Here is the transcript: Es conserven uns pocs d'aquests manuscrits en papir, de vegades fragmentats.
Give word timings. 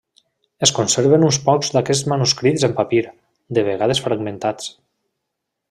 Es 0.67 0.71
conserven 0.77 1.25
uns 1.27 1.37
pocs 1.49 1.69
d'aquests 1.75 2.09
manuscrits 2.13 2.67
en 2.69 2.75
papir, 2.81 3.03
de 3.59 3.65
vegades 3.71 4.03
fragmentats. 4.07 4.75